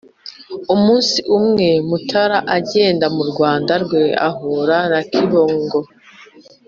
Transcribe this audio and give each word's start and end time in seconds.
umunsi 0.73 1.17
umwe 1.37 1.67
mutara 1.89 2.37
agenda 2.57 3.05
mu 3.15 3.23
rwanda 3.31 3.73
rwe 3.83 4.03
ahura 4.27 4.77
na 4.91 5.01
kibogo 5.11 5.79